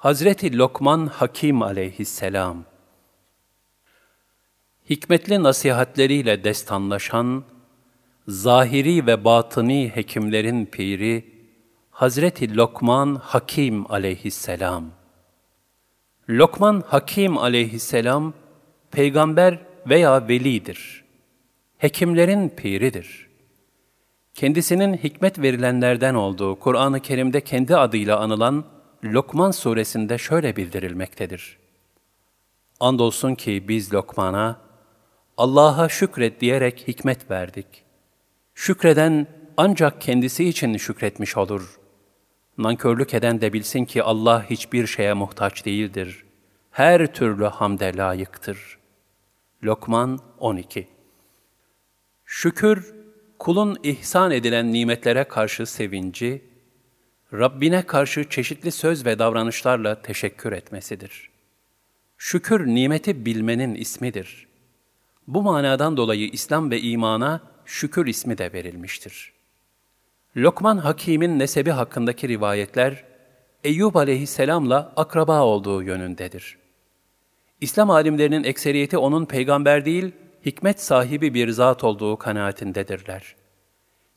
Hazreti 0.00 0.58
Lokman 0.58 1.06
Hakim 1.06 1.62
aleyhisselam 1.62 2.64
Hikmetli 4.90 5.42
nasihatleriyle 5.42 6.44
destanlaşan, 6.44 7.44
zahiri 8.28 9.06
ve 9.06 9.24
batıni 9.24 9.90
hekimlerin 9.94 10.66
piri, 10.66 11.34
Hazreti 11.90 12.56
Lokman 12.56 13.14
Hakim 13.14 13.92
aleyhisselam. 13.92 14.84
Lokman 16.30 16.84
Hakim 16.86 17.38
aleyhisselam, 17.38 18.34
peygamber 18.90 19.58
veya 19.86 20.28
velidir. 20.28 21.04
Hekimlerin 21.78 22.48
piridir. 22.48 23.28
Kendisinin 24.34 24.96
hikmet 24.96 25.38
verilenlerden 25.38 26.14
olduğu 26.14 26.58
Kur'an-ı 26.58 27.00
Kerim'de 27.00 27.40
kendi 27.40 27.76
adıyla 27.76 28.18
anılan 28.20 28.79
Lokman 29.04 29.50
suresinde 29.50 30.18
şöyle 30.18 30.56
bildirilmektedir. 30.56 31.58
Andolsun 32.80 33.34
ki 33.34 33.68
biz 33.68 33.94
Lokman'a, 33.94 34.60
Allah'a 35.36 35.88
şükret 35.88 36.40
diyerek 36.40 36.88
hikmet 36.88 37.30
verdik. 37.30 37.84
Şükreden 38.54 39.26
ancak 39.56 40.00
kendisi 40.00 40.48
için 40.48 40.76
şükretmiş 40.76 41.36
olur. 41.36 41.80
Nankörlük 42.58 43.14
eden 43.14 43.40
de 43.40 43.52
bilsin 43.52 43.84
ki 43.84 44.02
Allah 44.02 44.50
hiçbir 44.50 44.86
şeye 44.86 45.14
muhtaç 45.14 45.64
değildir. 45.64 46.24
Her 46.70 47.12
türlü 47.14 47.44
hamde 47.44 47.96
layıktır. 47.96 48.78
Lokman 49.64 50.18
12 50.38 50.88
Şükür, 52.24 52.94
kulun 53.38 53.78
ihsan 53.82 54.30
edilen 54.30 54.72
nimetlere 54.72 55.24
karşı 55.24 55.66
sevinci, 55.66 56.49
Rabbine 57.32 57.82
karşı 57.82 58.28
çeşitli 58.28 58.72
söz 58.72 59.06
ve 59.06 59.18
davranışlarla 59.18 60.02
teşekkür 60.02 60.52
etmesidir. 60.52 61.30
Şükür 62.18 62.66
nimeti 62.66 63.24
bilmenin 63.24 63.74
ismidir. 63.74 64.46
Bu 65.26 65.42
manadan 65.42 65.96
dolayı 65.96 66.28
İslam 66.28 66.70
ve 66.70 66.80
imana 66.80 67.40
şükür 67.64 68.06
ismi 68.06 68.38
de 68.38 68.52
verilmiştir. 68.52 69.32
Lokman 70.36 70.76
Hakim'in 70.76 71.38
nesebi 71.38 71.70
hakkındaki 71.70 72.28
rivayetler, 72.28 73.04
Eyyub 73.64 73.94
aleyhisselamla 73.94 74.92
akraba 74.96 75.42
olduğu 75.42 75.82
yönündedir. 75.82 76.58
İslam 77.60 77.90
alimlerinin 77.90 78.44
ekseriyeti 78.44 78.98
onun 78.98 79.26
peygamber 79.26 79.84
değil, 79.84 80.12
hikmet 80.46 80.82
sahibi 80.82 81.34
bir 81.34 81.50
zat 81.50 81.84
olduğu 81.84 82.16
kanaatindedirler. 82.16 83.36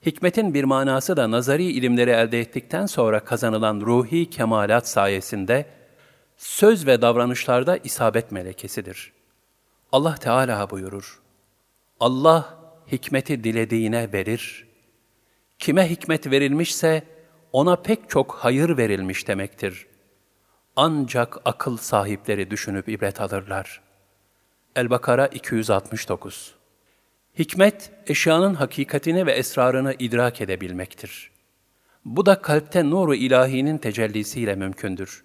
Hikmetin 0.05 0.53
bir 0.53 0.63
manası 0.63 1.17
da 1.17 1.31
nazari 1.31 1.63
ilimleri 1.63 2.09
elde 2.09 2.39
ettikten 2.39 2.85
sonra 2.85 3.19
kazanılan 3.19 3.81
ruhi 3.81 4.29
kemalat 4.29 4.87
sayesinde 4.87 5.65
söz 6.37 6.87
ve 6.87 7.01
davranışlarda 7.01 7.77
isabet 7.77 8.31
melekesidir. 8.31 9.13
Allah 9.91 10.15
Teala 10.15 10.69
buyurur. 10.69 11.21
Allah 11.99 12.57
hikmeti 12.91 13.43
dilediğine 13.43 14.13
verir. 14.13 14.67
Kime 15.59 15.89
hikmet 15.89 16.31
verilmişse 16.31 17.03
ona 17.51 17.75
pek 17.75 18.09
çok 18.09 18.35
hayır 18.35 18.77
verilmiş 18.77 19.27
demektir. 19.27 19.87
Ancak 20.75 21.37
akıl 21.45 21.77
sahipleri 21.77 22.51
düşünüp 22.51 22.89
ibret 22.89 23.21
alırlar. 23.21 23.81
El-Bakara 24.75 25.27
269 25.27 26.55
Hikmet, 27.39 27.91
eşyanın 28.07 28.53
hakikatini 28.53 29.25
ve 29.25 29.31
esrarını 29.31 29.95
idrak 29.99 30.41
edebilmektir. 30.41 31.31
Bu 32.05 32.25
da 32.25 32.41
kalpte 32.41 32.89
nuru 32.89 33.15
ilahinin 33.15 33.77
tecellisiyle 33.77 34.55
mümkündür. 34.55 35.23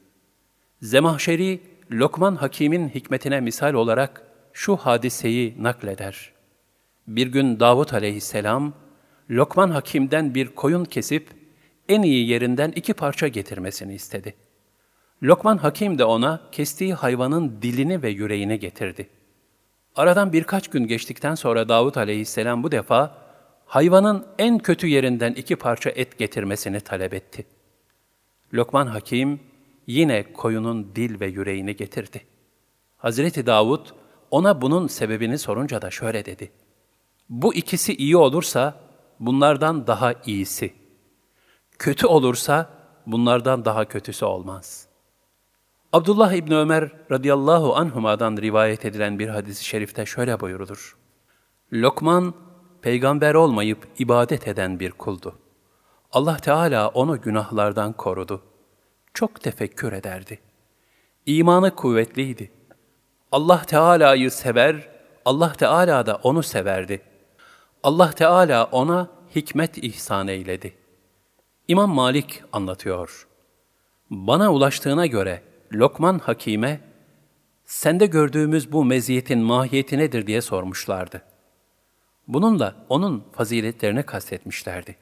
Zemahşeri, 0.82 1.60
Lokman 1.92 2.36
Hakim'in 2.36 2.88
hikmetine 2.88 3.40
misal 3.40 3.74
olarak 3.74 4.22
şu 4.52 4.76
hadiseyi 4.76 5.62
nakleder. 5.62 6.32
Bir 7.06 7.26
gün 7.26 7.60
Davut 7.60 7.94
aleyhisselam, 7.94 8.74
Lokman 9.30 9.70
Hakim'den 9.70 10.34
bir 10.34 10.48
koyun 10.48 10.84
kesip, 10.84 11.28
en 11.88 12.02
iyi 12.02 12.28
yerinden 12.28 12.70
iki 12.70 12.94
parça 12.94 13.28
getirmesini 13.28 13.94
istedi. 13.94 14.34
Lokman 15.22 15.58
Hakim 15.58 15.98
de 15.98 16.04
ona 16.04 16.40
kestiği 16.52 16.94
hayvanın 16.94 17.62
dilini 17.62 18.02
ve 18.02 18.10
yüreğini 18.10 18.58
getirdi.'' 18.58 19.17
Aradan 19.96 20.32
birkaç 20.32 20.68
gün 20.68 20.86
geçtikten 20.86 21.34
sonra 21.34 21.68
Davut 21.68 21.96
aleyhisselam 21.96 22.62
bu 22.62 22.70
defa 22.70 23.18
hayvanın 23.66 24.26
en 24.38 24.58
kötü 24.58 24.86
yerinden 24.86 25.32
iki 25.32 25.56
parça 25.56 25.90
et 25.90 26.18
getirmesini 26.18 26.80
talep 26.80 27.14
etti. 27.14 27.46
Lokman 28.54 28.86
Hakim 28.86 29.40
yine 29.86 30.32
koyunun 30.32 30.96
dil 30.96 31.20
ve 31.20 31.26
yüreğini 31.26 31.76
getirdi. 31.76 32.26
Hazreti 32.96 33.46
Davud 33.46 33.86
ona 34.30 34.62
bunun 34.62 34.86
sebebini 34.86 35.38
sorunca 35.38 35.82
da 35.82 35.90
şöyle 35.90 36.24
dedi. 36.24 36.52
Bu 37.28 37.54
ikisi 37.54 37.94
iyi 37.94 38.16
olursa 38.16 38.80
bunlardan 39.20 39.86
daha 39.86 40.12
iyisi. 40.12 40.72
Kötü 41.78 42.06
olursa 42.06 42.70
bunlardan 43.06 43.64
daha 43.64 43.84
kötüsü 43.84 44.24
olmaz.'' 44.24 44.87
Abdullah 45.92 46.32
İbni 46.32 46.56
Ömer 46.56 46.90
radıyallahu 47.10 47.76
anhuma'dan 47.76 48.36
rivayet 48.36 48.84
edilen 48.84 49.18
bir 49.18 49.28
hadis-i 49.28 49.64
şerifte 49.64 50.06
şöyle 50.06 50.40
buyurulur. 50.40 50.96
Lokman, 51.72 52.34
peygamber 52.82 53.34
olmayıp 53.34 53.88
ibadet 53.98 54.48
eden 54.48 54.80
bir 54.80 54.90
kuldu. 54.90 55.38
Allah 56.12 56.36
Teala 56.36 56.88
onu 56.88 57.20
günahlardan 57.20 57.92
korudu. 57.92 58.42
Çok 59.14 59.40
tefekkür 59.40 59.92
ederdi. 59.92 60.38
İmanı 61.26 61.74
kuvvetliydi. 61.74 62.50
Allah 63.32 63.62
Teala'yı 63.62 64.30
sever, 64.30 64.88
Allah 65.24 65.52
Teala 65.52 66.06
da 66.06 66.20
onu 66.22 66.42
severdi. 66.42 67.02
Allah 67.82 68.10
Teala 68.10 68.64
ona 68.64 69.10
hikmet 69.34 69.78
ihsan 69.78 70.28
eyledi. 70.28 70.74
İmam 71.68 71.90
Malik 71.90 72.42
anlatıyor. 72.52 73.28
Bana 74.10 74.52
ulaştığına 74.52 75.06
göre 75.06 75.47
Lokman 75.72 76.18
Hakim'e, 76.18 76.80
sende 77.64 78.06
gördüğümüz 78.06 78.72
bu 78.72 78.84
meziyetin 78.84 79.38
mahiyeti 79.38 79.98
nedir 79.98 80.26
diye 80.26 80.40
sormuşlardı. 80.40 81.22
Bununla 82.28 82.86
onun 82.88 83.24
faziletlerini 83.32 84.02
kastetmişlerdi. 84.02 84.96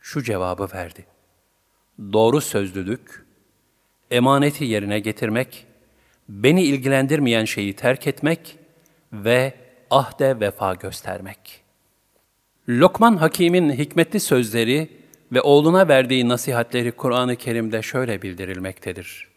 Şu 0.00 0.22
cevabı 0.22 0.68
verdi. 0.74 1.06
Doğru 2.12 2.40
sözlülük, 2.40 3.26
emaneti 4.10 4.64
yerine 4.64 5.00
getirmek, 5.00 5.66
beni 6.28 6.62
ilgilendirmeyen 6.62 7.44
şeyi 7.44 7.76
terk 7.76 8.06
etmek 8.06 8.58
ve 9.12 9.54
ahde 9.90 10.40
vefa 10.40 10.74
göstermek. 10.74 11.64
Lokman 12.68 13.16
Hakim'in 13.16 13.72
hikmetli 13.72 14.20
sözleri 14.20 14.90
ve 15.32 15.40
oğluna 15.40 15.88
verdiği 15.88 16.28
nasihatleri 16.28 16.92
Kur'an-ı 16.92 17.36
Kerim'de 17.36 17.82
şöyle 17.82 18.22
bildirilmektedir. 18.22 19.33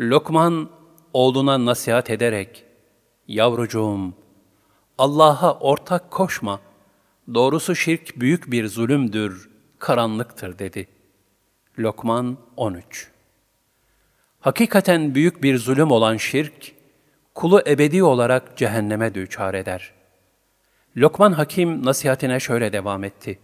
Lokman 0.00 0.70
oğluna 1.12 1.64
nasihat 1.64 2.10
ederek, 2.10 2.64
Yavrucuğum, 3.28 4.14
Allah'a 4.98 5.58
ortak 5.58 6.10
koşma, 6.10 6.60
doğrusu 7.34 7.74
şirk 7.74 8.20
büyük 8.20 8.50
bir 8.50 8.68
zulümdür, 8.68 9.50
karanlıktır 9.78 10.58
dedi. 10.58 10.88
Lokman 11.78 12.36
13 12.56 13.10
Hakikaten 14.40 15.14
büyük 15.14 15.42
bir 15.42 15.58
zulüm 15.58 15.90
olan 15.90 16.16
şirk, 16.16 16.72
kulu 17.34 17.62
ebedi 17.66 18.02
olarak 18.02 18.56
cehenneme 18.56 19.14
düçar 19.14 19.54
eder. 19.54 19.92
Lokman 20.96 21.32
Hakim 21.32 21.84
nasihatine 21.84 22.40
şöyle 22.40 22.72
devam 22.72 23.04
etti. 23.04 23.38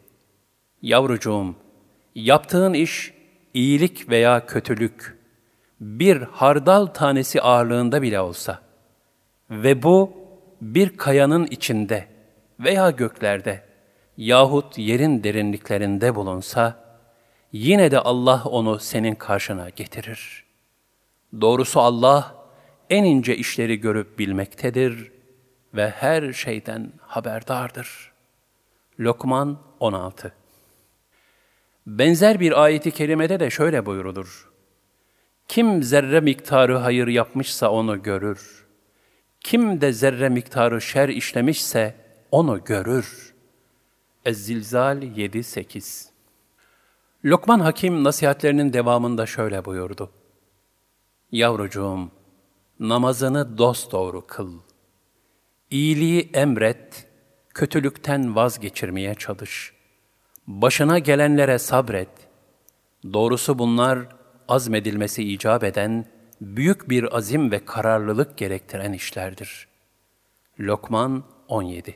Yavrucuğum, 0.82 1.54
yaptığın 2.14 2.74
iş 2.74 3.14
iyilik 3.54 4.08
veya 4.08 4.46
kötülük, 4.46 5.19
bir 5.80 6.22
hardal 6.22 6.86
tanesi 6.86 7.42
ağırlığında 7.42 8.02
bile 8.02 8.20
olsa 8.20 8.60
ve 9.50 9.82
bu 9.82 10.12
bir 10.60 10.96
kayanın 10.96 11.46
içinde 11.46 12.06
veya 12.60 12.90
göklerde 12.90 13.64
yahut 14.16 14.78
yerin 14.78 15.24
derinliklerinde 15.24 16.14
bulunsa, 16.14 16.84
yine 17.52 17.90
de 17.90 17.98
Allah 17.98 18.42
onu 18.44 18.78
senin 18.78 19.14
karşına 19.14 19.68
getirir. 19.68 20.44
Doğrusu 21.40 21.80
Allah 21.80 22.34
en 22.90 23.04
ince 23.04 23.36
işleri 23.36 23.76
görüp 23.76 24.18
bilmektedir 24.18 25.12
ve 25.74 25.90
her 25.90 26.32
şeyden 26.32 26.92
haberdardır. 27.00 28.12
Lokman 29.00 29.58
16 29.80 30.32
Benzer 31.86 32.40
bir 32.40 32.62
ayeti 32.62 32.90
kerimede 32.90 33.40
de 33.40 33.50
şöyle 33.50 33.86
buyurulur. 33.86 34.49
Kim 35.50 35.82
zerre 35.82 36.20
miktarı 36.20 36.76
hayır 36.76 37.06
yapmışsa 37.06 37.70
onu 37.70 38.02
görür. 38.02 38.66
Kim 39.40 39.80
de 39.80 39.92
zerre 39.92 40.28
miktarı 40.28 40.80
şer 40.80 41.08
işlemişse 41.08 41.94
onu 42.30 42.64
görür. 42.64 43.34
Ez-Zilzal 44.24 45.02
7-8 45.02 46.08
Lokman 47.24 47.60
Hakim 47.60 48.04
nasihatlerinin 48.04 48.72
devamında 48.72 49.26
şöyle 49.26 49.64
buyurdu. 49.64 50.10
Yavrucuğum, 51.32 52.10
namazını 52.80 53.58
dosdoğru 53.58 54.26
kıl. 54.26 54.52
İyiliği 55.70 56.30
emret, 56.34 57.06
kötülükten 57.54 58.36
vazgeçirmeye 58.36 59.14
çalış. 59.14 59.72
Başına 60.46 60.98
gelenlere 60.98 61.58
sabret. 61.58 62.10
Doğrusu 63.12 63.58
bunlar 63.58 64.19
azmedilmesi 64.50 65.32
icap 65.32 65.64
eden, 65.64 66.04
büyük 66.40 66.90
bir 66.90 67.16
azim 67.16 67.50
ve 67.50 67.64
kararlılık 67.64 68.38
gerektiren 68.38 68.92
işlerdir. 68.92 69.68
Lokman 70.60 71.24
17 71.48 71.94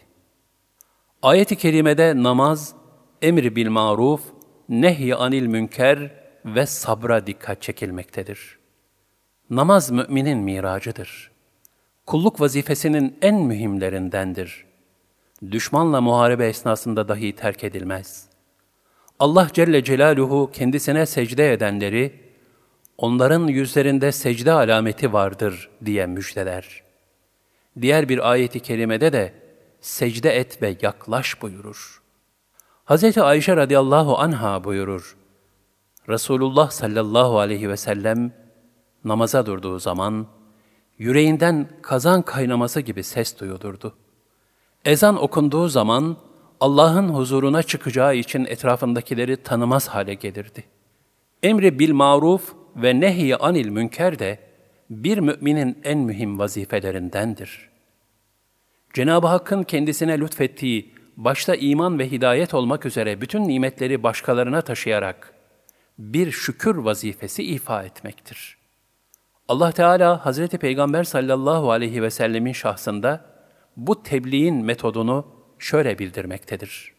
Ayet-i 1.22 1.56
kerimede 1.56 2.22
namaz, 2.22 2.74
emri 3.22 3.56
bil 3.56 3.68
maruf, 3.68 4.20
nehy 4.68 5.14
anil 5.14 5.46
münker 5.46 6.10
ve 6.44 6.66
sabra 6.66 7.26
dikkat 7.26 7.62
çekilmektedir. 7.62 8.58
Namaz 9.50 9.90
müminin 9.90 10.38
miracıdır. 10.38 11.30
Kulluk 12.06 12.40
vazifesinin 12.40 13.18
en 13.22 13.34
mühimlerindendir. 13.34 14.64
Düşmanla 15.50 16.00
muharebe 16.00 16.46
esnasında 16.46 17.08
dahi 17.08 17.36
terk 17.36 17.64
edilmez. 17.64 18.28
Allah 19.18 19.48
Celle 19.52 19.84
Celaluhu 19.84 20.50
kendisine 20.52 21.06
secde 21.06 21.52
edenleri, 21.52 22.23
onların 22.98 23.46
yüzlerinde 23.46 24.12
secde 24.12 24.52
alameti 24.52 25.12
vardır 25.12 25.70
diye 25.84 26.06
müjdeler. 26.06 26.82
Diğer 27.80 28.08
bir 28.08 28.30
ayeti 28.30 28.60
kerimede 28.60 29.12
de 29.12 29.34
secde 29.80 30.30
et 30.30 30.62
ve 30.62 30.76
yaklaş 30.82 31.42
buyurur. 31.42 32.02
Hz. 32.86 33.18
Ayşe 33.18 33.56
radıyallahu 33.56 34.18
anha 34.18 34.64
buyurur. 34.64 35.16
Resulullah 36.08 36.70
sallallahu 36.70 37.38
aleyhi 37.38 37.68
ve 37.68 37.76
sellem 37.76 38.32
namaza 39.04 39.46
durduğu 39.46 39.78
zaman 39.78 40.26
yüreğinden 40.98 41.68
kazan 41.82 42.22
kaynaması 42.22 42.80
gibi 42.80 43.02
ses 43.02 43.40
duyulurdu. 43.40 43.94
Ezan 44.84 45.22
okunduğu 45.22 45.68
zaman 45.68 46.16
Allah'ın 46.60 47.08
huzuruna 47.08 47.62
çıkacağı 47.62 48.16
için 48.16 48.44
etrafındakileri 48.44 49.36
tanımaz 49.36 49.88
hale 49.88 50.14
gelirdi. 50.14 50.64
Emri 51.42 51.78
bil 51.78 51.92
maruf 51.92 52.54
ve 52.76 53.00
nehy 53.00 53.34
anil 53.40 53.68
münker 53.68 54.18
de 54.18 54.38
bir 54.90 55.18
müminin 55.18 55.78
en 55.84 55.98
mühim 55.98 56.38
vazifelerindendir. 56.38 57.68
Cenab-ı 58.94 59.26
Hakk'ın 59.26 59.62
kendisine 59.62 60.18
lütfettiği, 60.20 60.94
başta 61.16 61.54
iman 61.54 61.98
ve 61.98 62.10
hidayet 62.10 62.54
olmak 62.54 62.86
üzere 62.86 63.20
bütün 63.20 63.48
nimetleri 63.48 64.02
başkalarına 64.02 64.62
taşıyarak 64.62 65.34
bir 65.98 66.30
şükür 66.30 66.76
vazifesi 66.76 67.42
ifa 67.42 67.82
etmektir. 67.82 68.56
Allah 69.48 69.72
Teala 69.72 70.26
Hazreti 70.26 70.58
Peygamber 70.58 71.04
sallallahu 71.04 71.70
aleyhi 71.70 72.02
ve 72.02 72.10
sellemin 72.10 72.52
şahsında 72.52 73.24
bu 73.76 74.02
tebliğin 74.02 74.64
metodunu 74.64 75.26
şöyle 75.58 75.98
bildirmektedir. 75.98 76.92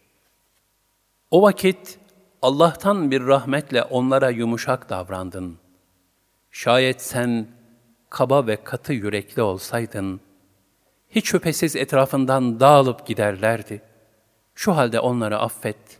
O 1.31 1.41
vakit 1.41 1.99
Allah'tan 2.41 3.11
bir 3.11 3.27
rahmetle 3.27 3.83
onlara 3.83 4.29
yumuşak 4.29 4.89
davrandın. 4.89 5.64
Şayet 6.57 7.01
sen 7.01 7.47
kaba 8.09 8.47
ve 8.47 8.63
katı 8.63 8.93
yürekli 8.93 9.41
olsaydın, 9.41 10.21
hiç 11.09 11.27
şüphesiz 11.27 11.75
etrafından 11.75 12.59
dağılıp 12.59 13.07
giderlerdi. 13.07 13.81
Şu 14.53 14.75
halde 14.75 14.99
onları 14.99 15.39
affet, 15.39 15.99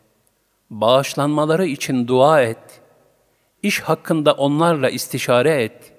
bağışlanmaları 0.70 1.66
için 1.66 2.08
dua 2.08 2.42
et, 2.42 2.82
iş 3.64 3.80
hakkında 3.80 4.34
onlarla 4.34 4.90
istişare 4.90 5.64
et, 5.64 5.94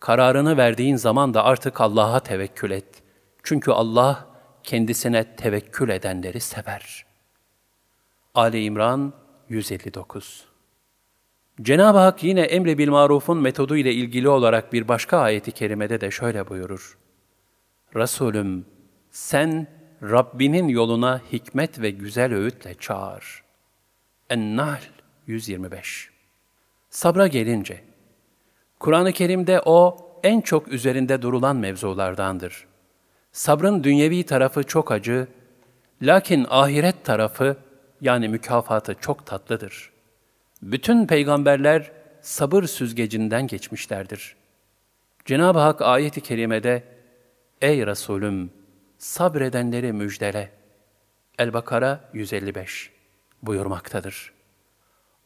kararını 0.00 0.56
verdiğin 0.56 0.96
zaman 0.96 1.34
da 1.34 1.44
artık 1.44 1.80
Allah'a 1.80 2.20
tevekkül 2.20 2.70
et. 2.70 3.02
Çünkü 3.42 3.70
Allah 3.70 4.26
kendisine 4.62 5.36
tevekkül 5.36 5.88
edenleri 5.88 6.40
sever. 6.40 7.06
Ali 8.34 8.64
İmran 8.64 9.12
159 9.48 10.47
Cenab-ı 11.62 11.98
Hak 11.98 12.24
yine 12.24 12.40
emri 12.40 12.78
bil 12.78 12.88
marufun 12.88 13.38
metodu 13.38 13.76
ile 13.76 13.92
ilgili 13.92 14.28
olarak 14.28 14.72
bir 14.72 14.88
başka 14.88 15.18
ayeti 15.18 15.52
kerimede 15.52 16.00
de 16.00 16.10
şöyle 16.10 16.48
buyurur. 16.48 16.98
Resulüm 17.96 18.66
sen 19.10 19.66
Rabbinin 20.02 20.68
yoluna 20.68 21.20
hikmet 21.32 21.80
ve 21.80 21.90
güzel 21.90 22.34
öğütle 22.34 22.74
çağır. 22.74 23.42
En-Nahl 24.30 24.82
125 25.26 26.10
Sabra 26.90 27.26
gelince, 27.26 27.80
Kur'an-ı 28.78 29.12
Kerim'de 29.12 29.60
o 29.64 29.96
en 30.22 30.40
çok 30.40 30.68
üzerinde 30.68 31.22
durulan 31.22 31.56
mevzulardandır. 31.56 32.66
Sabrın 33.32 33.84
dünyevi 33.84 34.24
tarafı 34.24 34.62
çok 34.62 34.92
acı, 34.92 35.28
lakin 36.02 36.46
ahiret 36.50 37.04
tarafı 37.04 37.56
yani 38.00 38.28
mükafatı 38.28 38.94
çok 38.94 39.26
tatlıdır. 39.26 39.97
Bütün 40.62 41.06
peygamberler 41.06 41.92
sabır 42.20 42.64
süzgecinden 42.64 43.46
geçmişlerdir. 43.46 44.36
Cenab-ı 45.24 45.58
Hak 45.58 45.82
ayeti 45.82 46.20
kerimede, 46.20 46.84
Ey 47.62 47.86
Resulüm! 47.86 48.50
Sabredenleri 48.98 49.92
müjdele. 49.92 50.52
El-Bakara 51.38 52.10
155 52.12 52.90
buyurmaktadır. 53.42 54.32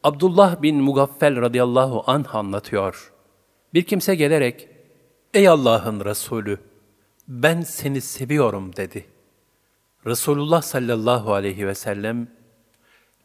Abdullah 0.03 0.63
bin 0.63 0.77
Mugaffel 0.77 1.41
radıyallahu 1.41 2.05
anh 2.07 2.35
anlatıyor. 2.35 3.13
Bir 3.75 3.83
kimse 3.83 4.15
gelerek, 4.15 4.69
Ey 5.35 5.49
Allah'ın 5.49 6.05
Resulü! 6.05 6.59
Ben 7.29 7.61
seni 7.61 8.01
seviyorum 8.01 8.77
dedi. 8.77 9.07
Resulullah 10.07 10.63
sallallahu 10.63 11.33
aleyhi 11.35 11.67
ve 11.67 11.75
sellem, 11.75 12.29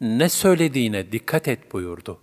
ne 0.02 0.30
söylediğine 0.30 1.12
dikkat 1.12 1.48
et 1.48 1.74
buyurdu. 1.74 2.20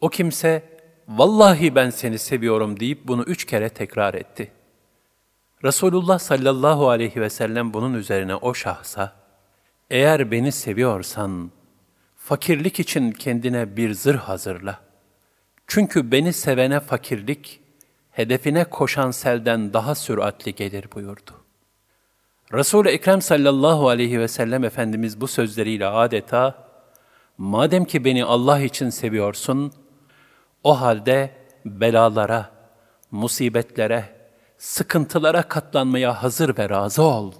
O 0.00 0.08
kimse, 0.08 0.62
vallahi 1.08 1.74
ben 1.74 1.90
seni 1.90 2.18
seviyorum 2.18 2.80
deyip 2.80 3.08
bunu 3.08 3.22
üç 3.22 3.44
kere 3.44 3.68
tekrar 3.68 4.14
etti. 4.14 4.52
Resulullah 5.64 6.18
sallallahu 6.18 6.88
aleyhi 6.88 7.20
ve 7.20 7.30
sellem 7.30 7.72
bunun 7.72 7.94
üzerine 7.94 8.34
o 8.34 8.54
şahsa, 8.54 9.16
eğer 9.90 10.30
beni 10.30 10.52
seviyorsan, 10.52 11.50
fakirlik 12.16 12.80
için 12.80 13.12
kendine 13.12 13.76
bir 13.76 13.94
zırh 13.94 14.18
hazırla. 14.18 14.80
Çünkü 15.66 16.12
beni 16.12 16.32
sevene 16.32 16.80
fakirlik, 16.80 17.60
hedefine 18.10 18.64
koşan 18.64 19.10
selden 19.10 19.72
daha 19.72 19.94
süratli 19.94 20.54
gelir 20.54 20.84
buyurdu. 20.94 21.30
Resul-i 22.52 22.88
Ekrem 22.88 23.22
sallallahu 23.22 23.88
aleyhi 23.88 24.20
ve 24.20 24.28
sellem 24.28 24.64
Efendimiz 24.64 25.20
bu 25.20 25.28
sözleriyle 25.28 25.86
adeta, 25.86 26.65
madem 27.38 27.84
ki 27.84 28.04
beni 28.04 28.24
Allah 28.24 28.60
için 28.60 28.90
seviyorsun, 28.90 29.72
o 30.64 30.80
halde 30.80 31.30
belalara, 31.64 32.50
musibetlere, 33.10 34.16
sıkıntılara 34.58 35.42
katlanmaya 35.42 36.22
hazır 36.22 36.58
ve 36.58 36.68
razı 36.68 37.02
ol. 37.02 37.32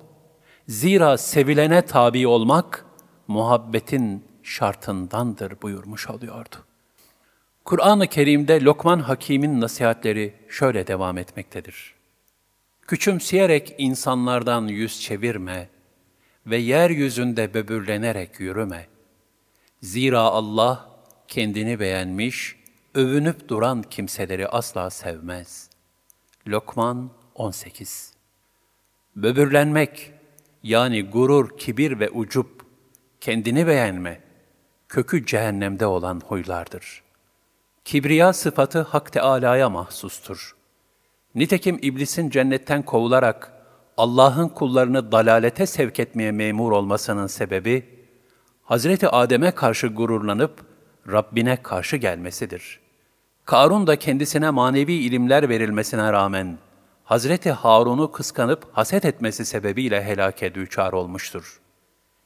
Zira 0.68 1.18
sevilene 1.18 1.82
tabi 1.82 2.26
olmak, 2.26 2.84
muhabbetin 3.28 4.24
şartındandır 4.42 5.62
buyurmuş 5.62 6.10
oluyordu. 6.10 6.56
Kur'an-ı 7.64 8.06
Kerim'de 8.06 8.60
Lokman 8.60 8.98
Hakim'in 8.98 9.60
nasihatleri 9.60 10.34
şöyle 10.48 10.86
devam 10.86 11.18
etmektedir. 11.18 11.94
Küçümseyerek 12.82 13.74
insanlardan 13.78 14.68
yüz 14.68 15.00
çevirme 15.00 15.68
ve 16.46 16.56
yeryüzünde 16.56 17.54
böbürlenerek 17.54 18.40
yürüme. 18.40 18.86
Zira 19.83 20.21
Allah 20.21 20.90
kendini 21.28 21.80
beğenmiş, 21.80 22.56
övünüp 22.95 23.49
duran 23.49 23.83
kimseleri 23.83 24.49
asla 24.49 24.90
sevmez. 24.90 25.71
Lokman 26.49 27.11
18 27.35 28.12
Böbürlenmek, 29.16 30.12
yani 30.62 31.02
gurur, 31.02 31.59
kibir 31.59 32.00
ve 32.00 32.11
ucup, 32.11 32.66
kendini 33.21 33.66
beğenme, 33.66 34.21
kökü 34.88 35.26
cehennemde 35.26 35.87
olan 35.87 36.21
huylardır. 36.21 37.02
Kibriya 37.85 38.33
sıfatı 38.33 38.83
Hak 38.83 39.12
Teâlâ'ya 39.12 39.71
mahsustur. 39.71 40.56
Nitekim 41.35 41.78
iblisin 41.83 42.30
cennetten 42.30 42.83
kovularak 42.83 43.52
Allah'ın 43.97 44.49
kullarını 44.49 45.12
dalalete 45.12 45.66
sevk 45.66 46.00
etmeye 46.00 46.33
memur 46.33 46.73
olmasının 46.73 47.26
sebebi, 47.26 47.95
Hazreti 48.66 49.08
Adem'e 49.08 49.50
karşı 49.50 49.87
gururlanıp 49.87 50.64
Rabbine 51.08 51.62
karşı 51.62 51.96
gelmesidir. 51.96 52.80
Karun 53.44 53.87
da 53.87 53.96
kendisine 53.96 54.50
manevi 54.50 54.92
ilimler 54.92 55.49
verilmesine 55.49 56.12
rağmen 56.12 56.58
Hazreti 57.04 57.50
Harun'u 57.50 58.12
kıskanıp 58.12 58.66
haset 58.73 59.04
etmesi 59.04 59.44
sebebiyle 59.44 60.04
helake 60.04 60.54
düçar 60.54 60.92
olmuştur. 60.92 61.61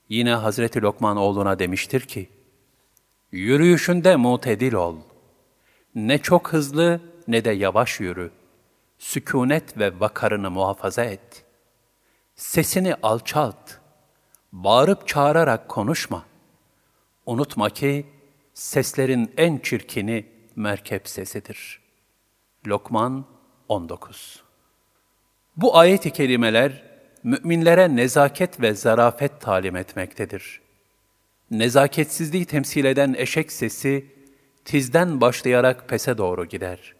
Yine 0.08 0.34
Hazreti 0.34 0.82
Lokman 0.82 1.16
oğluna 1.16 1.58
demiştir 1.58 2.00
ki, 2.00 2.28
Yürüyüşünde 3.32 4.16
mutedil 4.16 4.72
ol. 4.72 4.96
Ne 5.94 6.18
çok 6.18 6.52
hızlı 6.52 7.00
ne 7.28 7.44
de 7.44 7.50
yavaş 7.50 8.00
yürü. 8.00 8.30
Sükunet 8.98 9.78
ve 9.78 10.00
vakarını 10.00 10.50
muhafaza 10.50 11.04
et. 11.04 11.44
Sesini 12.34 12.94
alçalt. 13.02 13.70
Bağırıp 14.52 15.08
çağırarak 15.08 15.68
konuşma. 15.68 16.29
Unutma 17.26 17.70
ki 17.70 18.06
seslerin 18.54 19.32
en 19.36 19.58
çirkini 19.58 20.26
merkep 20.56 21.08
sesidir. 21.08 21.80
Lokman 22.66 23.24
19 23.68 24.42
Bu 25.56 25.78
ayet-i 25.78 26.10
kerimeler 26.10 26.90
müminlere 27.22 27.96
nezaket 27.96 28.60
ve 28.60 28.74
zarafet 28.74 29.40
talim 29.40 29.76
etmektedir. 29.76 30.60
Nezaketsizliği 31.50 32.44
temsil 32.44 32.84
eden 32.84 33.14
eşek 33.18 33.52
sesi, 33.52 34.06
tizden 34.64 35.20
başlayarak 35.20 35.88
pese 35.88 36.18
doğru 36.18 36.44
gider. 36.44 36.94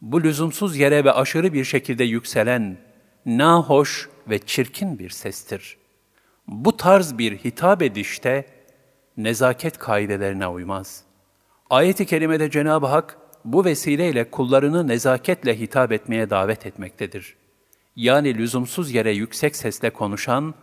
Bu 0.00 0.22
lüzumsuz 0.22 0.76
yere 0.76 1.04
ve 1.04 1.12
aşırı 1.12 1.52
bir 1.52 1.64
şekilde 1.64 2.04
yükselen, 2.04 2.78
nahoş 3.26 4.08
ve 4.28 4.38
çirkin 4.38 4.98
bir 4.98 5.10
sestir. 5.10 5.76
Bu 6.46 6.76
tarz 6.76 7.18
bir 7.18 7.38
hitap 7.38 7.82
edişte, 7.82 8.46
nezaket 9.24 9.78
kaidelerine 9.78 10.48
uymaz. 10.48 11.04
Ayet-i 11.70 12.06
kerimede 12.06 12.50
Cenab-ı 12.50 12.86
Hak, 12.86 13.16
bu 13.44 13.64
vesileyle 13.64 14.30
kullarını 14.30 14.88
nezaketle 14.88 15.60
hitap 15.60 15.92
etmeye 15.92 16.30
davet 16.30 16.66
etmektedir. 16.66 17.36
Yani 17.96 18.38
lüzumsuz 18.38 18.90
yere 18.90 19.12
yüksek 19.12 19.56
sesle 19.56 19.90
konuşan, 19.90 20.54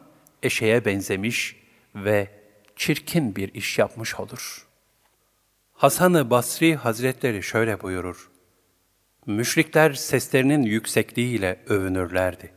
eşeğe 0.43 0.85
benzemiş 0.85 1.55
ve 1.95 2.27
çirkin 2.75 3.35
bir 3.35 3.53
iş 3.53 3.79
yapmış 3.79 4.15
olur. 4.15 4.67
Hasan-ı 5.73 6.29
Basri 6.29 6.75
Hazretleri 6.75 7.43
şöyle 7.43 7.81
buyurur. 7.81 8.29
Müşrikler 9.25 9.93
seslerinin 9.93 10.63
yüksekliğiyle 10.63 11.59
övünürlerdi. 11.67 12.51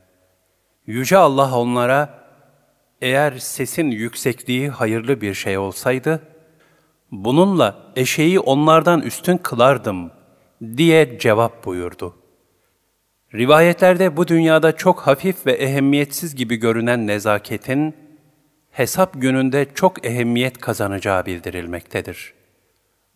Yüce 0.86 1.16
Allah 1.16 1.58
onlara, 1.58 2.19
eğer 3.00 3.38
sesin 3.38 3.90
yüksekliği 3.90 4.68
hayırlı 4.68 5.20
bir 5.20 5.34
şey 5.34 5.58
olsaydı, 5.58 6.22
bununla 7.10 7.92
eşeği 7.96 8.40
onlardan 8.40 9.00
üstün 9.00 9.36
kılardım 9.36 10.10
diye 10.76 11.18
cevap 11.18 11.64
buyurdu. 11.64 12.16
Rivayetlerde 13.34 14.16
bu 14.16 14.28
dünyada 14.28 14.76
çok 14.76 15.00
hafif 15.00 15.46
ve 15.46 15.52
ehemmiyetsiz 15.52 16.34
gibi 16.34 16.56
görünen 16.56 17.06
nezaketin, 17.06 17.96
hesap 18.70 19.12
gününde 19.14 19.66
çok 19.74 20.06
ehemmiyet 20.06 20.58
kazanacağı 20.58 21.26
bildirilmektedir. 21.26 22.34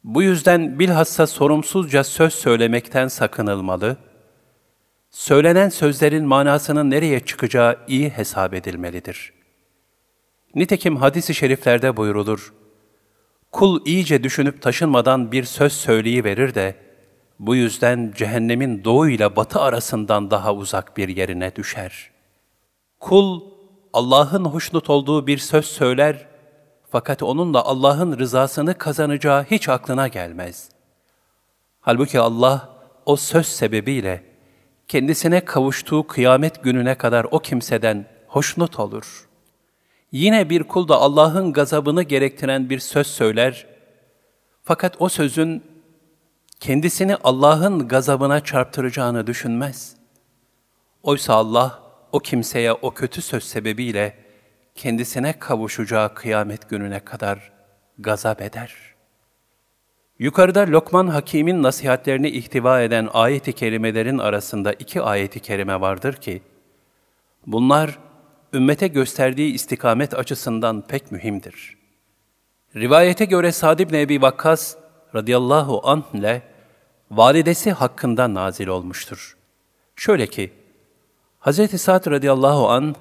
Bu 0.05 0.23
yüzden 0.23 0.79
bilhassa 0.79 1.27
sorumsuzca 1.27 2.05
söz 2.05 2.35
söylemekten 2.35 3.09
sakınılmalı, 3.09 3.97
söylenen 5.11 5.69
sözlerin 5.69 6.25
manasının 6.25 6.91
nereye 6.91 7.21
çıkacağı 7.21 7.79
iyi 7.89 8.11
hesap 8.11 8.55
edilmelidir. 8.55 9.34
Nitekim 10.55 10.97
hadis-i 10.97 11.35
şeriflerde 11.35 11.97
buyurulur, 11.97 12.53
Kul 13.53 13.87
iyice 13.87 14.23
düşünüp 14.23 14.63
taşınmadan 14.63 15.33
bir 15.33 15.45
söz 15.45 15.73
söyleyiverir 15.73 16.55
de, 16.55 16.75
bu 17.39 17.57
yüzden 17.57 18.13
cehennemin 18.17 18.85
doğu 18.85 19.09
ile 19.09 19.37
batı 19.37 19.61
arasından 19.61 20.31
daha 20.31 20.55
uzak 20.55 20.97
bir 20.97 21.09
yerine 21.09 21.57
düşer. 21.57 22.11
Kul, 23.01 23.41
Allah'ın 23.93 24.45
hoşnut 24.45 24.91
olduğu 24.91 25.27
bir 25.27 25.39
söz 25.39 25.65
söyler, 25.65 26.27
fakat 26.91 27.23
onunla 27.23 27.65
Allah'ın 27.65 28.19
rızasını 28.19 28.79
kazanacağı 28.79 29.45
hiç 29.45 29.69
aklına 29.69 30.09
gelmez. 30.09 30.69
Halbuki 31.81 32.21
Allah, 32.21 32.69
o 33.07 33.17
söz 33.17 33.47
sebebiyle, 33.47 34.25
kendisine 34.89 35.45
kavuştuğu 35.45 36.07
kıyamet 36.07 36.65
gününe 36.65 36.95
kadar 36.95 37.27
o 37.31 37.39
kimseden 37.39 38.07
hoşnut 38.27 38.81
olur.'' 38.81 39.34
Yine 40.15 40.51
bir 40.51 40.63
kul 40.63 40.89
da 40.89 40.97
Allah'ın 40.97 41.53
gazabını 41.53 42.03
gerektiren 42.03 42.71
bir 42.71 42.79
söz 42.79 43.07
söyler, 43.07 43.67
fakat 44.63 44.97
o 44.99 45.09
sözün 45.09 45.63
kendisini 46.61 47.17
Allah'ın 47.17 47.89
gazabına 47.89 48.45
çarptıracağını 48.45 49.27
düşünmez. 49.27 49.97
Oysa 51.03 51.35
Allah 51.35 51.83
o 52.13 52.19
kimseye 52.19 52.73
o 52.73 52.91
kötü 52.91 53.23
söz 53.23 53.45
sebebiyle 53.45 54.17
kendisine 54.75 55.39
kavuşacağı 55.39 56.15
kıyamet 56.15 56.71
gününe 56.71 57.01
kadar 57.01 57.53
gazap 57.99 58.43
eder. 58.43 58.75
Yukarıda 60.19 60.61
Lokman 60.61 61.07
Hakim'in 61.07 61.63
nasihatlerini 61.63 62.29
ihtiva 62.29 62.81
eden 62.81 63.09
ayet-i 63.13 63.53
kerimelerin 63.53 64.19
arasında 64.19 64.73
iki 64.73 65.03
ayet-i 65.03 65.41
kerime 65.41 65.81
vardır 65.81 66.13
ki, 66.13 66.43
bunlar 67.47 67.99
ümmete 68.55 68.89
gösterdiği 68.89 69.53
istikamet 69.53 70.15
açısından 70.15 70.87
pek 70.87 71.13
mühimdir. 71.13 71.79
Rivayete 72.77 73.25
göre 73.25 73.53
Sa'd 73.53 73.79
ibn 73.79 73.95
Ebi 73.95 74.23
Vakkas 74.23 74.77
radıyallahu 75.15 75.81
anh 75.85 76.15
ile 76.15 76.43
validesi 77.11 77.73
hakkında 77.73 78.35
nazil 78.35 78.67
olmuştur. 78.67 79.37
Şöyle 79.97 80.27
ki, 80.27 80.53
Hz. 81.41 81.81
Sa'd 81.81 82.11
radıyallahu 82.11 82.69
an 82.69 82.95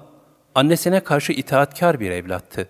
annesine 0.54 1.00
karşı 1.00 1.32
itaatkar 1.32 2.00
bir 2.00 2.10
evlattı. 2.10 2.68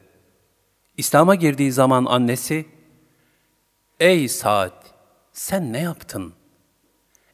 İslam'a 0.96 1.34
girdiği 1.34 1.72
zaman 1.72 2.04
annesi, 2.04 2.66
Ey 4.00 4.28
Sa'd, 4.28 4.84
sen 5.32 5.72
ne 5.72 5.80
yaptın? 5.80 6.32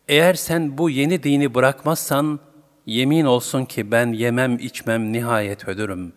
Eğer 0.08 0.34
sen 0.34 0.78
bu 0.78 0.90
yeni 0.90 1.22
dini 1.22 1.54
bırakmazsan, 1.54 2.40
yemin 2.86 3.24
olsun 3.24 3.64
ki 3.64 3.90
ben 3.90 4.12
yemem 4.12 4.58
içmem 4.58 5.12
nihayet 5.12 5.68
ölürüm. 5.68 6.12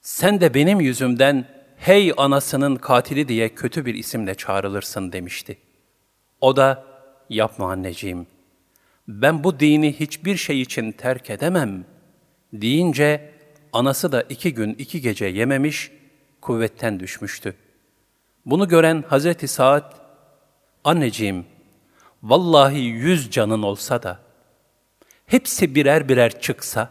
Sen 0.00 0.40
de 0.40 0.54
benim 0.54 0.80
yüzümden 0.80 1.44
hey 1.76 2.12
anasının 2.16 2.76
katili 2.76 3.28
diye 3.28 3.48
kötü 3.48 3.86
bir 3.86 3.94
isimle 3.94 4.34
çağrılırsın 4.34 5.12
demişti. 5.12 5.58
O 6.40 6.56
da 6.56 6.84
yapma 7.30 7.70
anneciğim, 7.72 8.26
ben 9.08 9.44
bu 9.44 9.60
dini 9.60 10.00
hiçbir 10.00 10.36
şey 10.36 10.60
için 10.60 10.92
terk 10.92 11.30
edemem 11.30 11.84
deyince 12.52 13.30
anası 13.72 14.12
da 14.12 14.22
iki 14.22 14.54
gün 14.54 14.74
iki 14.74 15.00
gece 15.00 15.26
yememiş, 15.26 15.90
kuvvetten 16.40 17.00
düşmüştü. 17.00 17.54
Bunu 18.46 18.68
gören 18.68 19.04
Hazreti 19.08 19.48
Saad, 19.48 19.94
anneciğim, 20.84 21.44
vallahi 22.22 22.80
yüz 22.80 23.30
canın 23.30 23.62
olsa 23.62 24.02
da, 24.02 24.18
hepsi 25.30 25.74
birer 25.74 26.08
birer 26.08 26.40
çıksa, 26.40 26.90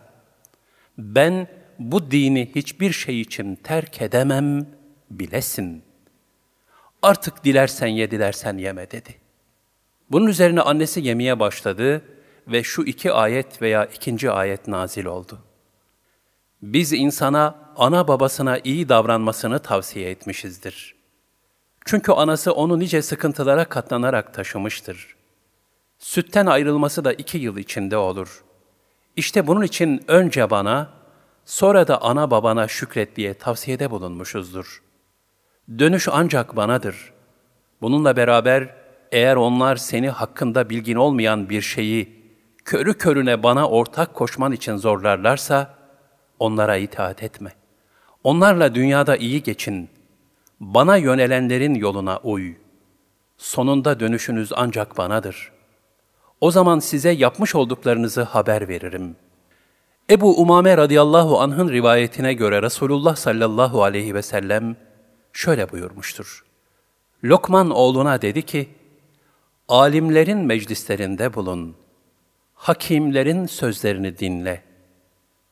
ben 0.98 1.48
bu 1.80 2.12
dini 2.12 2.52
hiçbir 2.56 2.92
şey 2.92 3.22
için 3.22 3.56
terk 3.56 4.02
edemem, 4.02 4.68
bilesin. 5.12 5.84
Artık 7.02 7.44
dilersen 7.44 7.88
ye, 7.88 8.12
dilersen 8.12 8.58
yeme 8.58 8.92
dedi. 8.92 9.16
Bunun 10.12 10.28
üzerine 10.28 10.62
annesi 10.62 11.02
yemeye 11.02 11.40
başladı 11.40 12.02
ve 12.48 12.64
şu 12.64 12.84
iki 12.84 13.12
ayet 13.12 13.62
veya 13.62 13.86
ikinci 13.86 14.32
ayet 14.32 14.68
nazil 14.68 15.06
oldu. 15.06 15.40
Biz 16.62 16.94
insana, 16.94 17.74
ana 17.76 18.08
babasına 18.08 18.60
iyi 18.64 18.90
davranmasını 18.90 19.60
tavsiye 19.60 20.10
etmişizdir. 20.10 20.96
Çünkü 21.86 22.12
anası 22.12 22.54
onu 22.54 22.80
nice 22.80 23.02
sıkıntılara 23.02 23.66
katlanarak 23.66 24.34
taşımıştır. 24.34 25.19
Sütten 26.00 26.46
ayrılması 26.46 27.04
da 27.04 27.14
iki 27.14 27.38
yıl 27.38 27.58
içinde 27.58 27.98
olur. 27.98 28.44
İşte 29.16 29.48
bunun 29.48 29.62
için 29.62 30.04
önce 30.08 30.50
bana, 30.50 30.90
sonra 31.46 31.88
da 31.88 32.02
ana 32.02 32.32
babana 32.32 32.68
şükret 32.68 33.16
diye 33.16 33.34
tavsiyede 33.34 33.92
bulunmuşuzdur. 33.92 34.84
Dönüş 35.80 36.08
ancak 36.12 36.56
banadır. 36.56 37.14
Bununla 37.82 38.16
beraber 38.16 38.76
eğer 39.12 39.36
onlar 39.36 39.76
seni 39.76 40.10
hakkında 40.10 40.70
bilgin 40.70 40.96
olmayan 40.96 41.50
bir 41.50 41.62
şeyi 41.62 42.24
körü 42.66 42.94
körüne 42.94 43.44
bana 43.44 43.70
ortak 43.70 44.14
koşman 44.14 44.52
için 44.52 44.76
zorlarlarsa, 44.76 45.76
onlara 46.40 46.78
itaat 46.78 47.24
etme. 47.24 47.52
Onlarla 48.24 48.76
dünyada 48.76 49.16
iyi 49.16 49.44
geçin. 49.44 49.90
Bana 50.60 50.96
yönelenlerin 50.96 51.76
yoluna 51.76 52.18
uy. 52.18 52.54
Sonunda 53.38 54.00
dönüşünüz 54.00 54.52
ancak 54.56 54.98
banadır.'' 54.98 55.59
O 56.42 56.52
zaman 56.52 56.80
size 56.80 57.10
yapmış 57.10 57.56
olduklarınızı 57.56 58.22
haber 58.22 58.68
veririm. 58.68 59.16
Ebu 60.10 60.42
Umame 60.42 60.78
radıyallahu 60.78 61.40
anh'ın 61.40 61.70
rivayetine 61.70 62.34
göre 62.34 62.62
Resulullah 62.62 63.16
sallallahu 63.16 63.84
aleyhi 63.84 64.16
ve 64.16 64.22
sellem 64.22 64.76
şöyle 65.34 65.72
buyurmuştur. 65.72 66.46
Lokman 67.24 67.70
oğluna 67.70 68.22
dedi 68.22 68.42
ki, 68.42 68.70
Alimlerin 69.68 70.38
meclislerinde 70.38 71.34
bulun, 71.34 71.76
hakimlerin 72.54 73.46
sözlerini 73.46 74.18
dinle. 74.18 74.64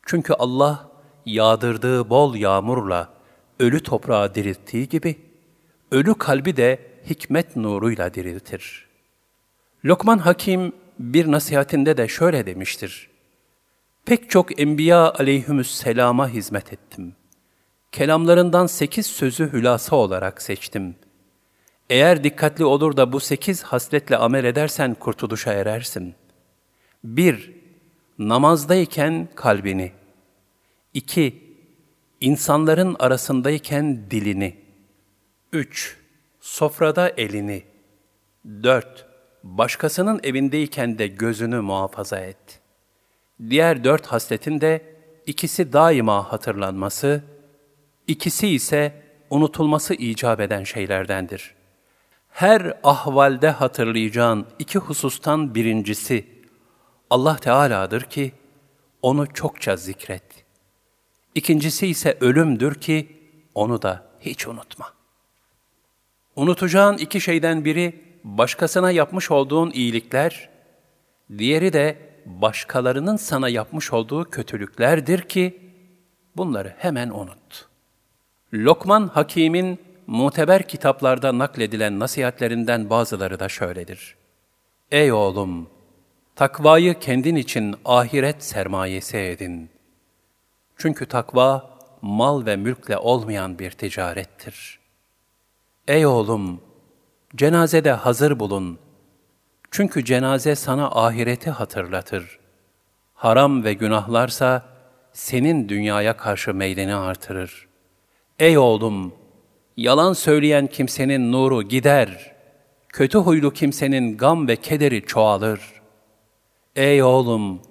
Çünkü 0.05 0.33
Allah 0.33 0.89
yağdırdığı 1.25 2.09
bol 2.09 2.35
yağmurla 2.35 3.09
ölü 3.59 3.83
toprağı 3.83 4.35
dirilttiği 4.35 4.89
gibi, 4.89 5.15
ölü 5.91 6.13
kalbi 6.13 6.57
de 6.57 6.79
hikmet 7.09 7.55
nuruyla 7.55 8.13
diriltir.'' 8.13 8.86
Lokman 9.87 10.17
Hakim 10.17 10.73
bir 10.99 11.31
nasihatinde 11.31 11.97
de 11.97 12.07
şöyle 12.07 12.45
demiştir. 12.45 13.09
Pek 14.05 14.29
çok 14.29 14.61
enbiya 14.61 15.11
aleyhümüsselama 15.13 16.29
hizmet 16.29 16.73
ettim. 16.73 17.15
Kelamlarından 17.91 18.65
sekiz 18.67 19.05
sözü 19.05 19.53
hülasa 19.53 19.95
olarak 19.95 20.41
seçtim. 20.41 20.95
Eğer 21.89 22.23
dikkatli 22.23 22.65
olur 22.65 22.97
da 22.97 23.13
bu 23.13 23.19
sekiz 23.19 23.63
hasletle 23.63 24.17
amel 24.17 24.43
edersen 24.43 24.93
kurtuluşa 24.93 25.53
erersin. 25.53 26.15
1. 27.03 27.53
Namazdayken 28.19 29.29
kalbini. 29.35 29.91
2. 30.93 31.43
İnsanların 32.21 32.95
arasındayken 32.99 34.11
dilini. 34.11 34.57
3. 35.53 35.97
Sofrada 36.41 37.09
elini. 37.09 37.63
4. 38.63 39.06
Başkasının 39.55 40.19
evindeyken 40.23 40.97
de 40.97 41.07
gözünü 41.07 41.61
muhafaza 41.61 42.19
et. 42.19 42.59
Diğer 43.49 43.83
dört 43.83 44.07
hasletin 44.07 44.61
de 44.61 44.95
ikisi 45.25 45.73
daima 45.73 46.31
hatırlanması, 46.31 47.23
ikisi 48.07 48.47
ise 48.47 49.03
unutulması 49.29 49.93
icap 49.93 50.39
eden 50.39 50.63
şeylerdendir. 50.63 51.55
Her 52.29 52.77
ahvalde 52.83 53.49
hatırlayacağın 53.49 54.47
iki 54.59 54.79
husustan 54.79 55.55
birincisi 55.55 56.27
Allah 57.09 57.35
Teala'dır 57.35 58.01
ki 58.01 58.31
onu 59.01 59.33
çokça 59.33 59.75
zikret. 59.75 60.45
İkincisi 61.35 61.87
ise 61.87 62.17
ölümdür 62.21 62.75
ki 62.75 63.17
onu 63.55 63.81
da 63.81 64.07
hiç 64.19 64.47
unutma. 64.47 64.93
Unutacağın 66.35 66.97
iki 66.97 67.21
şeyden 67.21 67.65
biri 67.65 68.06
başkasına 68.27 68.91
yapmış 68.91 69.31
olduğun 69.31 69.71
iyilikler, 69.71 70.49
diğeri 71.37 71.73
de 71.73 71.97
başkalarının 72.25 73.15
sana 73.15 73.49
yapmış 73.49 73.93
olduğu 73.93 74.29
kötülüklerdir 74.29 75.21
ki 75.21 75.61
bunları 76.37 76.73
hemen 76.77 77.09
unut. 77.09 77.67
Lokman 78.53 79.07
Hakim'in 79.07 79.79
muteber 80.07 80.67
kitaplarda 80.67 81.37
nakledilen 81.37 81.99
nasihatlerinden 81.99 82.89
bazıları 82.89 83.39
da 83.39 83.49
şöyledir. 83.49 84.15
Ey 84.91 85.11
oğlum! 85.11 85.69
Takvayı 86.35 86.99
kendin 86.99 87.35
için 87.35 87.75
ahiret 87.85 88.43
sermayesi 88.43 89.17
edin. 89.17 89.69
Çünkü 90.77 91.05
takva, 91.05 91.77
mal 92.01 92.45
ve 92.45 92.55
mülkle 92.55 92.97
olmayan 92.97 93.59
bir 93.59 93.71
ticarettir. 93.71 94.79
Ey 95.87 96.05
oğlum! 96.05 96.66
Cenazede 97.35 97.91
hazır 97.91 98.39
bulun. 98.39 98.79
Çünkü 99.71 100.05
cenaze 100.05 100.55
sana 100.55 100.91
ahireti 100.91 101.49
hatırlatır. 101.49 102.39
Haram 103.13 103.63
ve 103.63 103.73
günahlarsa 103.73 104.65
senin 105.13 105.69
dünyaya 105.69 106.17
karşı 106.17 106.53
meyleni 106.53 106.95
artırır. 106.95 107.67
Ey 108.39 108.57
oğlum! 108.57 109.13
Yalan 109.77 110.13
söyleyen 110.13 110.67
kimsenin 110.67 111.31
nuru 111.31 111.63
gider. 111.63 112.35
Kötü 112.89 113.17
huylu 113.17 113.53
kimsenin 113.53 114.17
gam 114.17 114.47
ve 114.47 114.55
kederi 114.55 115.05
çoğalır. 115.05 115.61
Ey 116.75 117.03
oğlum! 117.03 117.61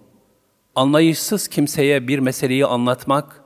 Anlayışsız 0.75 1.48
kimseye 1.48 2.08
bir 2.08 2.18
meseleyi 2.18 2.66
anlatmak, 2.66 3.42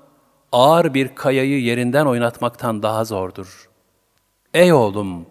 ağır 0.53 0.95
bir 0.95 1.15
kayayı 1.15 1.63
yerinden 1.63 2.07
oynatmaktan 2.07 2.83
daha 2.83 3.05
zordur. 3.05 3.69
Ey 4.55 4.73
oğlum! 4.73 5.27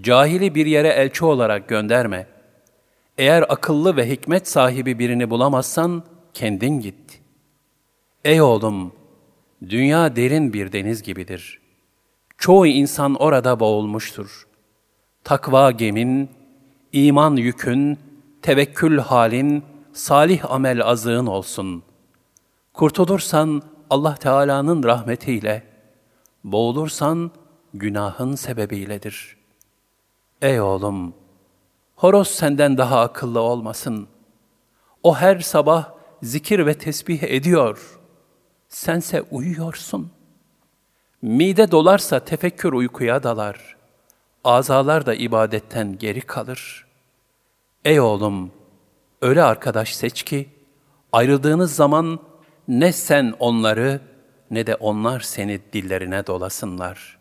Cahili 0.00 0.54
bir 0.54 0.66
yere 0.66 0.88
elçi 0.88 1.24
olarak 1.24 1.68
gönderme. 1.68 2.26
Eğer 3.18 3.44
akıllı 3.48 3.96
ve 3.96 4.10
hikmet 4.10 4.48
sahibi 4.48 4.98
birini 4.98 5.30
bulamazsan, 5.30 6.02
kendin 6.34 6.80
git. 6.80 7.20
Ey 8.24 8.42
oğlum! 8.42 8.92
Dünya 9.68 10.16
derin 10.16 10.52
bir 10.52 10.72
deniz 10.72 11.02
gibidir. 11.02 11.60
Çoğu 12.38 12.66
insan 12.66 13.14
orada 13.14 13.60
boğulmuştur. 13.60 14.46
Takva 15.24 15.70
gemin, 15.70 16.30
iman 16.92 17.36
yükün, 17.36 17.98
tevekkül 18.42 18.98
halin, 18.98 19.64
salih 19.92 20.50
amel 20.50 20.82
azığın 20.82 21.26
olsun. 21.26 21.82
Kurtulursan 22.72 23.62
Allah 23.90 24.14
Teala'nın 24.14 24.82
rahmetiyle, 24.82 25.62
boğulursan 26.44 27.30
günahın 27.74 28.34
sebebiyledir. 28.34 29.41
Ey 30.42 30.60
oğlum, 30.60 31.14
horoz 31.96 32.28
senden 32.28 32.78
daha 32.78 33.00
akıllı 33.00 33.40
olmasın. 33.40 34.08
O 35.02 35.16
her 35.16 35.40
sabah 35.40 35.92
zikir 36.22 36.66
ve 36.66 36.74
tesbih 36.74 37.22
ediyor. 37.22 38.00
Sense 38.68 39.22
uyuyorsun. 39.22 40.12
Mide 41.22 41.70
dolarsa 41.70 42.20
tefekkür 42.20 42.72
uykuya 42.72 43.22
dalar. 43.22 43.76
Azalar 44.44 45.06
da 45.06 45.14
ibadetten 45.14 45.98
geri 45.98 46.20
kalır. 46.20 46.86
Ey 47.84 48.00
oğlum, 48.00 48.50
öyle 49.20 49.42
arkadaş 49.42 49.94
seç 49.94 50.22
ki, 50.22 50.48
ayrıldığınız 51.12 51.74
zaman 51.74 52.18
ne 52.68 52.92
sen 52.92 53.34
onları 53.38 54.00
ne 54.50 54.66
de 54.66 54.74
onlar 54.74 55.20
seni 55.20 55.60
dillerine 55.72 56.26
dolasınlar. 56.26 57.18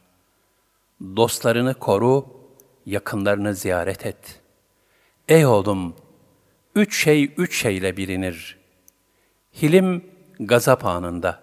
Dostlarını 1.02 1.74
koru, 1.74 2.41
yakınlarını 2.86 3.56
ziyaret 3.56 4.06
et. 4.06 4.42
Ey 5.28 5.46
oğlum, 5.46 5.96
üç 6.76 7.04
şey 7.04 7.34
üç 7.38 7.62
şeyle 7.62 7.98
bilinir. 7.98 8.58
Hilim, 9.62 10.06
gazap 10.40 10.86
anında. 10.86 11.40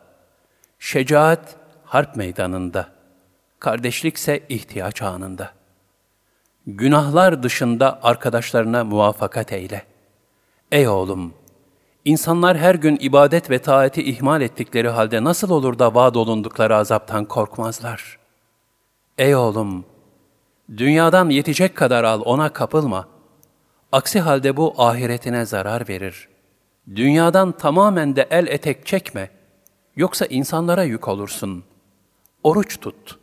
Şecaat, 0.79 1.57
harp 1.85 2.17
meydanında. 2.17 2.89
Kardeşlikse 3.61 4.41
ihtiyaç 4.49 5.03
anında. 5.03 5.51
Günahlar 6.67 7.43
dışında 7.43 7.99
arkadaşlarına 8.03 8.85
muvaffakat 8.85 9.53
eyle. 9.53 9.83
Ey 10.73 10.89
oğlum, 10.89 11.35
insanlar 12.05 12.59
her 12.59 12.75
gün 12.75 12.99
ibadet 13.01 13.51
ve 13.51 13.59
taati 13.59 14.03
ihmal 14.03 14.41
ettikleri 14.41 14.89
halde 14.89 15.25
nasıl 15.25 15.51
olur 15.51 15.79
da 15.79 15.95
vaad 15.95 16.15
olundukları 16.15 16.77
azaptan 16.77 17.25
korkmazlar? 17.25 18.19
Ey 19.19 19.35
oğlum, 19.35 19.85
Dünyadan 20.77 21.29
yetecek 21.29 21.77
kadar 21.77 22.05
al, 22.05 22.23
ona 22.25 22.53
kapılma. 22.53 23.09
Aksi 23.93 24.21
halde 24.21 24.57
bu 24.57 24.75
ahiretine 24.79 25.45
zarar 25.45 25.89
verir. 25.89 26.29
Dünyadan 26.97 27.53
tamamen 27.53 28.17
de 28.17 28.29
el 28.31 28.47
etek 28.47 28.87
çekme. 28.87 29.31
Yoksa 29.97 30.27
insanlara 30.27 30.83
yük 30.83 31.09
olursun. 31.09 31.65
Oruç 32.43 32.81
tut. 32.81 33.19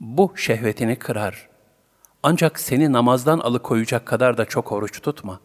Bu 0.00 0.32
şehvetini 0.36 0.96
kırar. 0.96 1.48
Ancak 2.22 2.60
seni 2.60 2.92
namazdan 2.92 3.38
alıkoyacak 3.38 4.06
kadar 4.06 4.38
da 4.38 4.44
çok 4.44 4.72
oruç 4.72 5.02
tutma. 5.02 5.40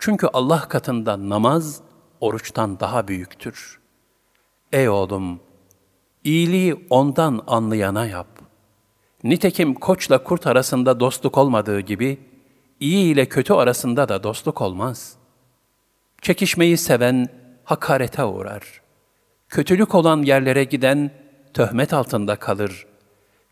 Çünkü 0.00 0.26
Allah 0.32 0.68
katında 0.68 1.28
namaz 1.28 1.80
oruçtan 2.20 2.80
daha 2.80 3.08
büyüktür. 3.08 3.80
Ey 4.72 4.88
oğlum, 4.88 5.40
iyiliği 6.24 6.86
ondan 6.90 7.42
anlayana 7.46 8.06
yap. 8.06 8.35
Nitekim 9.26 9.74
koçla 9.74 10.24
kurt 10.24 10.46
arasında 10.46 11.00
dostluk 11.00 11.38
olmadığı 11.38 11.80
gibi, 11.80 12.18
iyi 12.80 13.12
ile 13.12 13.26
kötü 13.26 13.52
arasında 13.52 14.08
da 14.08 14.22
dostluk 14.22 14.60
olmaz. 14.60 15.16
Çekişmeyi 16.22 16.76
seven 16.76 17.28
hakarete 17.64 18.24
uğrar. 18.24 18.80
Kötülük 19.48 19.94
olan 19.94 20.22
yerlere 20.22 20.64
giden 20.64 21.10
töhmet 21.54 21.92
altında 21.92 22.36
kalır. 22.36 22.86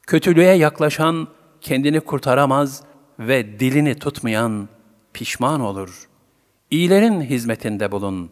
Kötülüğe 0.03 0.53
yaklaşan 0.53 1.29
kendini 1.61 2.01
kurtaramaz 2.01 2.83
ve 3.19 3.61
dilini 3.61 3.95
tutmayan 3.99 4.69
pişman 5.13 5.61
olur. 5.61 6.09
İyilerin 6.71 7.21
hizmetinde 7.21 7.93
bulun. 7.93 8.31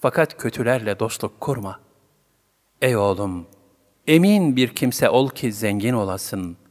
Fakat 0.00 0.38
kötülerle 0.38 0.98
dostluk 0.98 1.40
kurma. 1.40 1.80
Ey 2.82 2.96
oğlum! 2.96 3.46
Emin 4.06 4.56
bir 4.56 4.68
kimse 4.68 5.10
ol 5.10 5.30
ki 5.30 5.52
zengin 5.52 5.92
olasın. 5.92 6.61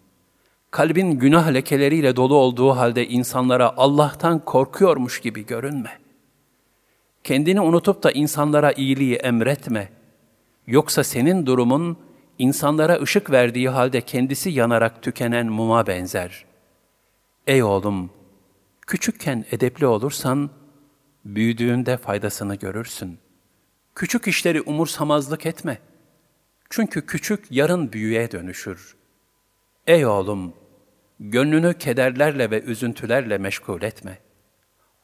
Kalbin 0.71 1.11
günah 1.11 1.53
lekeleriyle 1.53 2.15
dolu 2.15 2.35
olduğu 2.35 2.69
halde 2.69 3.07
insanlara 3.07 3.73
Allah'tan 3.77 4.39
korkuyormuş 4.45 5.21
gibi 5.21 5.45
görünme. 5.45 5.99
Kendini 7.23 7.61
unutup 7.61 8.03
da 8.03 8.11
insanlara 8.11 8.71
iyiliği 8.71 9.15
emretme. 9.15 9.89
Yoksa 10.67 11.03
senin 11.03 11.45
durumun 11.45 11.97
insanlara 12.39 13.01
ışık 13.01 13.31
verdiği 13.31 13.69
halde 13.69 14.01
kendisi 14.01 14.49
yanarak 14.49 15.03
tükenen 15.03 15.47
muma 15.47 15.87
benzer. 15.87 16.45
Ey 17.47 17.63
oğlum, 17.63 18.09
küçükken 18.87 19.45
edepli 19.51 19.85
olursan, 19.85 20.49
büyüdüğünde 21.25 21.97
faydasını 21.97 22.55
görürsün. 22.55 23.17
Küçük 23.95 24.27
işleri 24.27 24.61
umursamazlık 24.61 25.45
etme.'' 25.45 25.91
Çünkü 26.71 27.05
küçük 27.05 27.51
yarın 27.51 27.93
büyüğe 27.93 28.31
dönüşür. 28.31 28.95
Ey 29.87 30.05
oğlum, 30.05 30.53
gönlünü 31.21 31.77
kederlerle 31.77 32.51
ve 32.51 32.61
üzüntülerle 32.61 33.37
meşgul 33.37 33.81
etme. 33.81 34.19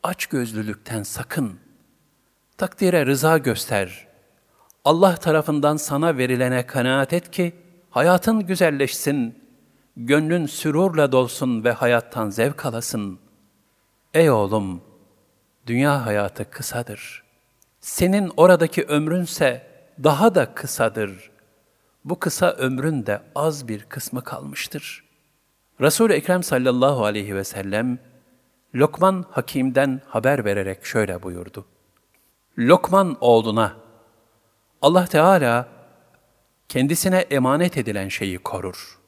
Aç 0.03 0.25
gözlülükten 0.25 1.03
sakın. 1.03 1.59
Takdire 2.57 3.05
rıza 3.05 3.37
göster. 3.37 4.07
Allah 4.85 5.15
tarafından 5.15 5.77
sana 5.77 6.17
verilene 6.17 6.65
kanaat 6.65 7.13
et 7.13 7.31
ki 7.31 7.53
hayatın 7.89 8.45
güzelleşsin, 8.45 9.43
gönlün 9.97 10.45
sürurla 10.45 11.11
dolsun 11.11 11.63
ve 11.63 11.71
hayattan 11.71 12.29
zevk 12.29 12.65
alasın. 12.65 13.19
Ey 14.13 14.29
oğlum, 14.29 14.81
dünya 15.67 16.05
hayatı 16.05 16.49
kısadır. 16.49 17.23
Senin 17.81 18.31
oradaki 18.37 18.83
ömrünse 18.83 19.67
daha 20.03 20.35
da 20.35 20.53
kısadır. 20.53 21.31
Bu 22.05 22.19
kısa 22.19 22.51
ömrün 22.51 23.05
de 23.05 23.21
az 23.35 23.67
bir 23.67 23.83
kısmı 23.83 24.23
kalmıştır. 24.23 25.06
Resul-i 25.81 26.13
Ekrem 26.13 26.43
sallallahu 26.43 27.05
aleyhi 27.05 27.35
ve 27.35 27.43
sellem, 27.43 27.99
Lokman 28.75 29.25
Hakim'den 29.31 30.01
haber 30.07 30.45
vererek 30.45 30.85
şöyle 30.85 31.23
buyurdu. 31.23 31.65
Lokman 32.59 33.17
oğluna, 33.21 33.77
Allah 34.81 35.05
Teala 35.05 35.67
kendisine 36.69 37.17
emanet 37.17 37.77
edilen 37.77 38.07
şeyi 38.07 38.37
korur. 38.37 38.99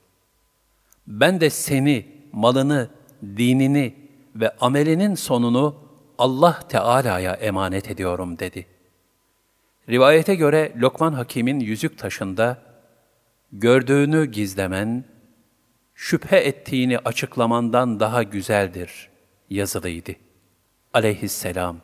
Ben 1.08 1.42
de 1.42 1.50
seni, 1.50 2.08
malını, 2.32 2.90
dinini 3.24 3.96
ve 4.36 4.56
amelinin 4.60 5.16
sonunu 5.16 5.76
Allah 6.18 6.60
Teala'ya 6.70 7.34
emanet 7.34 7.92
ediyorum 7.92 8.40
dedi. 8.40 8.66
Rivayete 9.90 10.36
göre 10.36 10.74
Lokman 10.78 11.14
Hakim'in 11.14 11.60
yüzük 11.60 11.98
taşında 11.98 12.58
gördüğünü 13.52 14.26
gizlemen, 14.26 15.06
şüphe 16.02 16.38
ettiğini 16.38 16.98
açıklamandan 17.00 18.00
daha 18.00 18.24
güzeldir 18.24 19.10
yazılıydı. 19.50 20.12
Aleyhisselam. 20.94 21.78